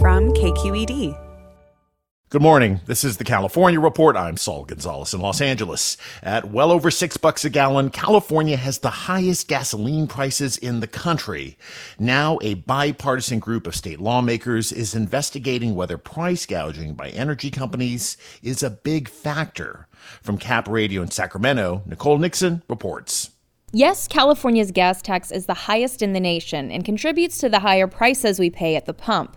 [0.00, 1.18] From KQED.
[2.28, 2.80] Good morning.
[2.86, 4.16] This is the California Report.
[4.16, 5.96] I'm Saul Gonzalez in Los Angeles.
[6.22, 10.86] At well over six bucks a gallon, California has the highest gasoline prices in the
[10.86, 11.58] country.
[11.98, 18.16] Now, a bipartisan group of state lawmakers is investigating whether price gouging by energy companies
[18.40, 19.88] is a big factor.
[20.22, 23.30] From Cap Radio in Sacramento, Nicole Nixon reports.
[23.72, 27.88] Yes, California's gas tax is the highest in the nation and contributes to the higher
[27.88, 29.36] prices we pay at the pump.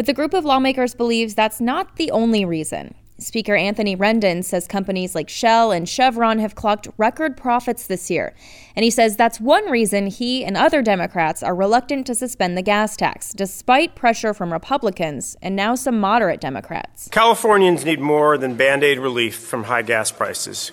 [0.00, 2.94] But the group of lawmakers believes that's not the only reason.
[3.18, 8.34] Speaker Anthony Rendon says companies like Shell and Chevron have clocked record profits this year.
[8.74, 12.62] And he says that's one reason he and other Democrats are reluctant to suspend the
[12.62, 17.08] gas tax, despite pressure from Republicans and now some moderate Democrats.
[17.12, 20.72] Californians need more than band aid relief from high gas prices.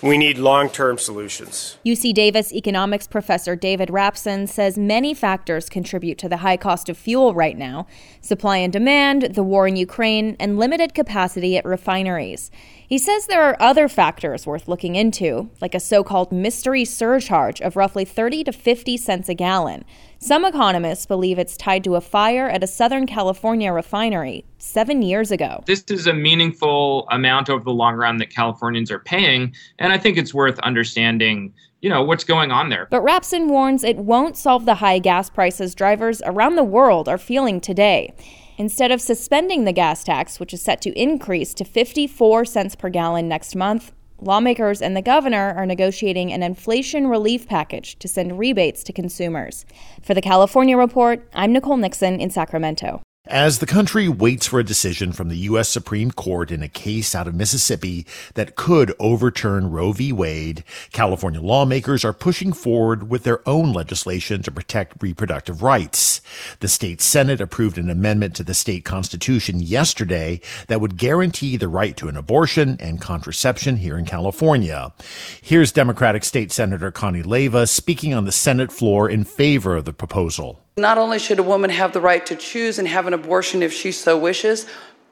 [0.00, 1.76] We need long term solutions.
[1.84, 6.96] UC Davis economics professor David Rapson says many factors contribute to the high cost of
[6.96, 7.86] fuel right now
[8.20, 12.50] supply and demand, the war in Ukraine, and limited capacity at refineries.
[12.86, 17.60] He says there are other factors worth looking into, like a so called mystery surcharge
[17.60, 19.84] of roughly 30 to 50 cents a gallon.
[20.20, 25.30] Some economists believe it's tied to a fire at a Southern California refinery seven years
[25.30, 25.62] ago.
[25.64, 29.98] This is a meaningful amount over the long run that Californians are paying, and I
[29.98, 32.88] think it's worth understanding you know what's going on there.
[32.90, 37.18] But Rapson warns it won't solve the high gas prices drivers around the world are
[37.18, 38.12] feeling today.
[38.56, 42.88] Instead of suspending the gas tax, which is set to increase to 54 cents per
[42.88, 48.38] gallon next month, lawmakers and the governor are negotiating an inflation relief package to send
[48.38, 49.64] rebates to consumers.
[50.02, 53.02] For the California Report, I'm Nicole Nixon in Sacramento.
[53.28, 55.68] As the country waits for a decision from the U.S.
[55.68, 60.14] Supreme Court in a case out of Mississippi that could overturn Roe v.
[60.14, 66.22] Wade, California lawmakers are pushing forward with their own legislation to protect reproductive rights.
[66.60, 71.68] The state Senate approved an amendment to the state constitution yesterday that would guarantee the
[71.68, 74.94] right to an abortion and contraception here in California.
[75.42, 79.92] Here's Democratic State Senator Connie Leyva speaking on the Senate floor in favor of the
[79.92, 80.62] proposal.
[80.78, 83.72] Not only should a woman have the right to choose and have an abortion if
[83.72, 84.64] she so wishes,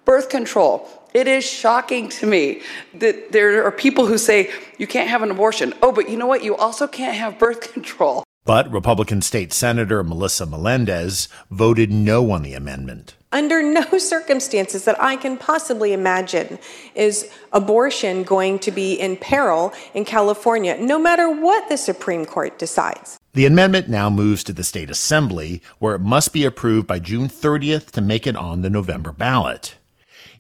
[0.05, 0.89] birth control.
[1.13, 2.63] It is shocking to me
[2.95, 5.75] that there are people who say you can't have an abortion.
[5.83, 6.45] Oh, but you know what?
[6.45, 8.23] You also can't have birth control.
[8.45, 13.17] But Republican State Senator Melissa Melendez voted no on the amendment.
[13.33, 16.61] Under no circumstances that I can possibly imagine
[16.95, 22.57] is abortion going to be in peril in California, no matter what the Supreme Court
[22.57, 23.19] decides.
[23.37, 27.29] The amendment now moves to the state assembly, where it must be approved by June
[27.29, 29.75] 30th to make it on the November ballot.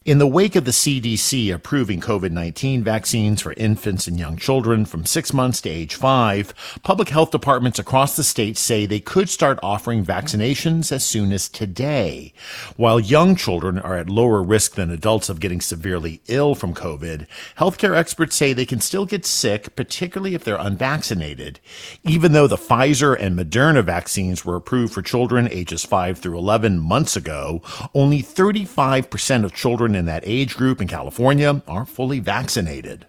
[0.07, 4.85] In the wake of the CDC approving COVID 19 vaccines for infants and young children
[4.85, 9.29] from six months to age five, public health departments across the state say they could
[9.29, 12.33] start offering vaccinations as soon as today.
[12.77, 17.27] While young children are at lower risk than adults of getting severely ill from COVID,
[17.59, 21.59] healthcare experts say they can still get sick, particularly if they're unvaccinated.
[22.05, 26.79] Even though the Pfizer and Moderna vaccines were approved for children ages 5 through 11
[26.79, 27.61] months ago,
[27.93, 33.07] only 35% of children in that age group in California are fully vaccinated.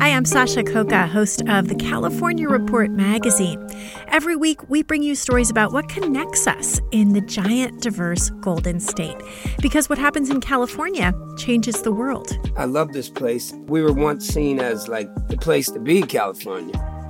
[0.00, 3.66] Hi, I'm Sasha Khokha, host of the California Report magazine.
[4.08, 8.80] Every week, we bring you stories about what connects us in the giant, diverse Golden
[8.80, 9.16] State.
[9.60, 12.32] Because what happens in California changes the world.
[12.56, 13.52] I love this place.
[13.66, 16.99] We were once seen as like the place to be, California.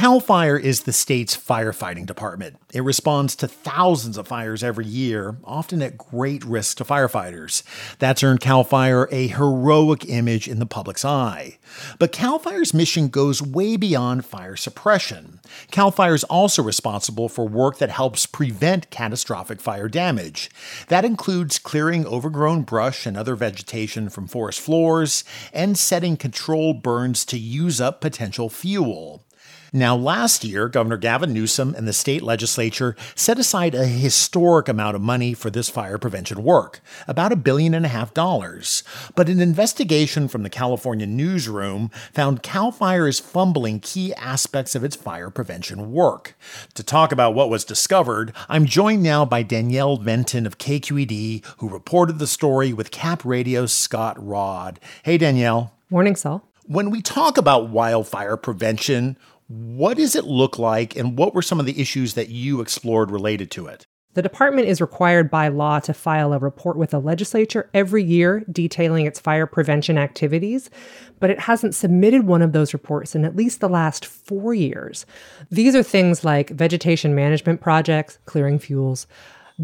[0.00, 2.56] CAL FIRE is the state's firefighting department.
[2.72, 7.62] It responds to thousands of fires every year, often at great risk to firefighters.
[7.98, 11.58] That's earned CAL FIRE a heroic image in the public's eye.
[11.98, 15.38] But CAL FIRE's mission goes way beyond fire suppression.
[15.70, 20.48] CAL FIRE is also responsible for work that helps prevent catastrophic fire damage.
[20.88, 27.26] That includes clearing overgrown brush and other vegetation from forest floors and setting controlled burns
[27.26, 29.26] to use up potential fuel.
[29.72, 34.96] Now, last year, Governor Gavin Newsom and the state legislature set aside a historic amount
[34.96, 38.82] of money for this fire prevention work, about a billion and a half dollars.
[39.14, 44.82] But an investigation from the California newsroom found CAL FIRE is fumbling key aspects of
[44.82, 46.34] its fire prevention work.
[46.74, 51.68] To talk about what was discovered, I'm joined now by Danielle Venton of KQED, who
[51.68, 54.80] reported the story with Cap Radio's Scott Rodd.
[55.04, 55.72] Hey, Danielle.
[55.90, 56.44] Morning, Saul.
[56.66, 59.16] When we talk about wildfire prevention,
[59.50, 63.10] what does it look like, and what were some of the issues that you explored
[63.10, 63.84] related to it?
[64.14, 68.44] The department is required by law to file a report with the legislature every year
[68.50, 70.70] detailing its fire prevention activities,
[71.18, 75.04] but it hasn't submitted one of those reports in at least the last four years.
[75.50, 79.08] These are things like vegetation management projects, clearing fuels,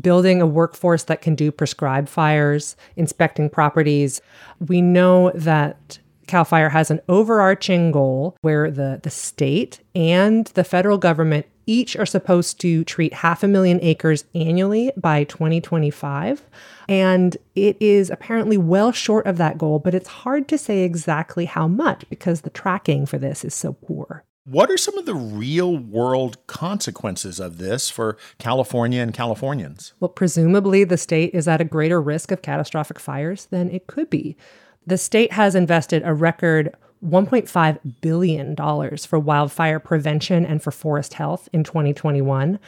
[0.01, 4.21] building a workforce that can do prescribed fires, inspecting properties.
[4.59, 10.65] We know that CAL FIRE has an overarching goal where the, the state and the
[10.65, 16.43] federal government each are supposed to treat half a million acres annually by 2025.
[16.89, 21.45] And it is apparently well short of that goal, but it's hard to say exactly
[21.45, 24.25] how much because the tracking for this is so poor.
[24.49, 29.93] What are some of the real world consequences of this for California and Californians?
[29.99, 34.09] Well, presumably the state is at a greater risk of catastrophic fires than it could
[34.09, 34.37] be.
[34.87, 36.75] The state has invested a record
[37.05, 38.57] $1.5 billion
[38.99, 42.59] for wildfire prevention and for forest health in 2021.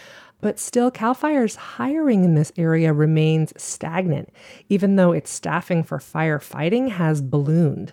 [0.41, 4.33] But still, CAL FIRE's hiring in this area remains stagnant,
[4.69, 7.93] even though its staffing for firefighting has ballooned.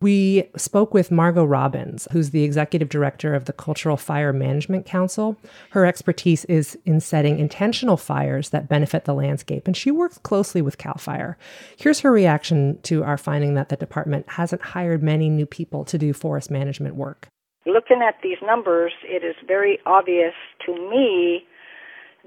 [0.00, 5.36] We spoke with Margo Robbins, who's the executive director of the Cultural Fire Management Council.
[5.70, 10.60] Her expertise is in setting intentional fires that benefit the landscape, and she works closely
[10.60, 11.38] with CAL FIRE.
[11.76, 15.96] Here's her reaction to our finding that the department hasn't hired many new people to
[15.96, 17.28] do forest management work.
[17.64, 20.34] Looking at these numbers, it is very obvious
[20.66, 21.46] to me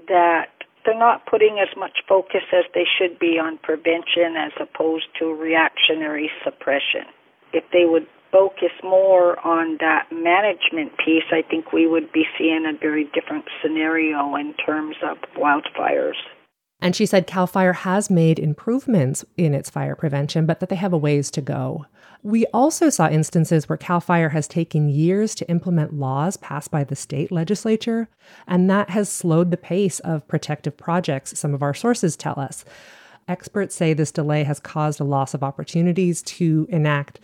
[0.08, 0.48] that
[0.84, 5.26] they're not putting as much focus as they should be on prevention as opposed to
[5.34, 7.04] reactionary suppression
[7.52, 12.64] if they would focus more on that management piece, I think we would be seeing
[12.66, 16.14] a very different scenario in terms of wildfires.
[16.80, 20.76] And she said CAL FIRE has made improvements in its fire prevention, but that they
[20.76, 21.84] have a ways to go.
[22.22, 26.84] We also saw instances where CAL FIRE has taken years to implement laws passed by
[26.84, 28.08] the state legislature,
[28.46, 32.64] and that has slowed the pace of protective projects, some of our sources tell us.
[33.30, 37.20] Experts say this delay has caused a loss of opportunities to enact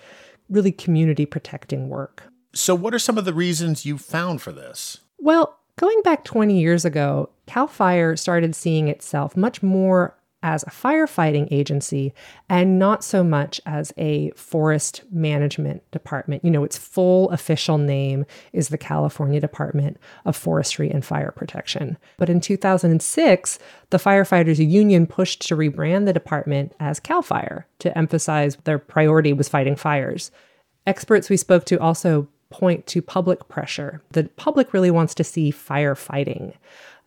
[0.49, 2.23] really community protecting work.
[2.55, 4.99] So, what are some of the reasons you found for this?
[5.19, 10.71] Well, going back 20 years ago, CAL FIRE started seeing itself much more as a
[10.71, 12.15] firefighting agency
[12.49, 16.45] and not so much as a forest management department.
[16.45, 21.99] You know, its full official name is the California Department of Forestry and Fire Protection.
[22.17, 23.59] But in 2006,
[23.91, 29.33] the firefighters union pushed to rebrand the department as CAL FIRE to emphasize their priority
[29.33, 30.31] was fighting fires.
[30.87, 34.01] Experts we spoke to also point to public pressure.
[34.13, 36.55] The public really wants to see firefighting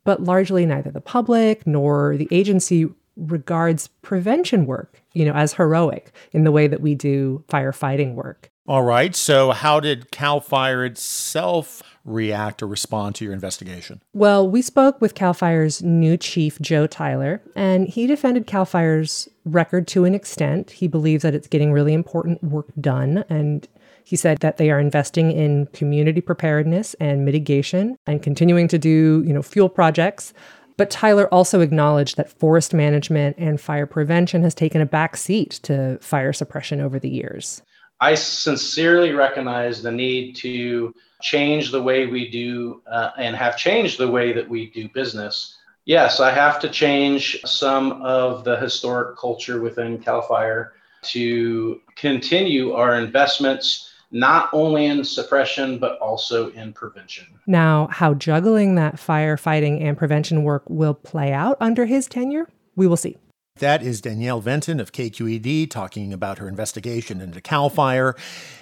[0.03, 6.11] but largely neither the public nor the agency regards prevention work, you know, as heroic
[6.31, 8.49] in the way that we do firefighting work.
[8.69, 9.15] All right.
[9.15, 14.01] So, how did CAL FIRE itself react or respond to your investigation?
[14.13, 19.27] Well, we spoke with CAL FIRE's new chief, Joe Tyler, and he defended CAL FIRE's
[19.43, 20.69] record to an extent.
[20.69, 23.23] He believes that it's getting really important work done.
[23.27, 23.67] And
[24.03, 29.23] he said that they are investing in community preparedness and mitigation and continuing to do,
[29.25, 30.33] you know, fuel projects
[30.79, 35.59] but Tyler also acknowledged that forest management and fire prevention has taken a back seat
[35.63, 37.61] to fire suppression over the years.
[37.99, 43.97] I sincerely recognize the need to change the way we do uh, and have changed
[43.97, 45.57] the way that we do business.
[45.83, 50.71] Yes, I have to change some of the historic culture within CAL FIRE
[51.01, 57.27] to continue our investments not only in suppression, but also in prevention.
[57.45, 62.87] Now, how juggling that firefighting and prevention work will play out under his tenure, we
[62.87, 63.17] will see.
[63.57, 68.15] That is Danielle Venton of KQED talking about her investigation into CAL FIRE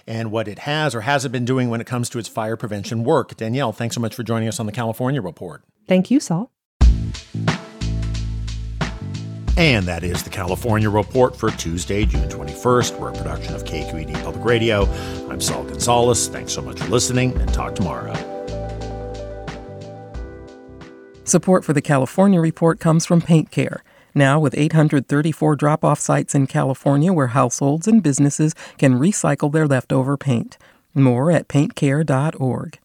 [0.07, 3.03] and what it has or hasn't been doing when it comes to its fire prevention
[3.03, 3.37] work.
[3.37, 5.63] Danielle, thanks so much for joining us on the California Report.
[5.87, 6.51] Thank you, Saul.
[9.57, 12.99] And that is the California Report for Tuesday, June 21st.
[12.99, 14.85] We're a production of KQED Public Radio.
[15.31, 16.27] I'm Saul Gonzalez.
[16.27, 18.13] Thanks so much for listening and talk tomorrow.
[21.23, 23.83] Support for the California Report comes from Paint Care.
[24.13, 29.67] Now, with 834 drop off sites in California where households and businesses can recycle their
[29.67, 30.59] leftover paint.
[30.93, 32.77] More at paintcare.org.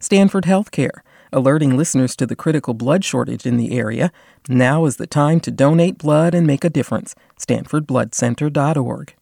[0.00, 1.00] Stanford Healthcare,
[1.34, 4.12] alerting listeners to the critical blood shortage in the area.
[4.48, 7.14] Now is the time to donate blood and make a difference.
[7.38, 9.14] StanfordBloodCenter.org.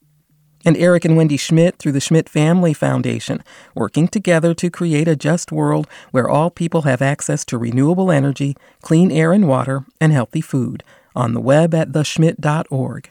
[0.65, 3.43] And Eric and Wendy Schmidt through the Schmidt Family Foundation,
[3.75, 8.57] working together to create a just world where all people have access to renewable energy,
[8.81, 10.85] clean air and water, and healthy food
[11.17, 13.11] on the web at theschmidt.org.